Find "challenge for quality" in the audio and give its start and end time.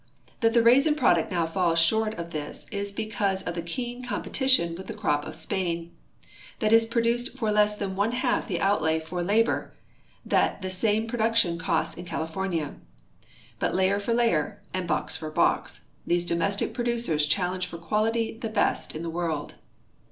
17.27-18.35